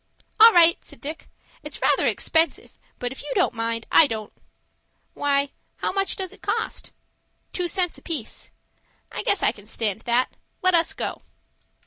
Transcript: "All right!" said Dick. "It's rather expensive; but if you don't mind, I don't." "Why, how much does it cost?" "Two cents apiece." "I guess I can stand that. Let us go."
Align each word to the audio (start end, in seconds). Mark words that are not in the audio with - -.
"All 0.39 0.51
right!" 0.51 0.83
said 0.83 0.99
Dick. 0.99 1.29
"It's 1.61 1.79
rather 1.79 2.07
expensive; 2.07 2.79
but 2.97 3.11
if 3.11 3.21
you 3.21 3.31
don't 3.35 3.53
mind, 3.53 3.85
I 3.91 4.07
don't." 4.07 4.33
"Why, 5.13 5.51
how 5.75 5.91
much 5.91 6.15
does 6.15 6.33
it 6.33 6.41
cost?" 6.41 6.91
"Two 7.53 7.67
cents 7.67 7.99
apiece." 7.99 8.49
"I 9.11 9.21
guess 9.21 9.43
I 9.43 9.51
can 9.51 9.67
stand 9.67 10.01
that. 10.05 10.35
Let 10.63 10.73
us 10.73 10.93
go." 10.93 11.21